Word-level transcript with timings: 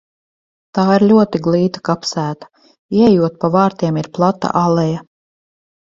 Tā 0.77 0.85
ir 0.93 1.03
ļoti 1.11 1.41
glīta 1.47 1.83
kapsēta– 1.89 2.49
ieejot 3.03 3.39
pa 3.45 3.53
vārtiem 3.57 4.01
ir 4.03 4.11
plata 4.19 4.55
aleja. 4.63 5.09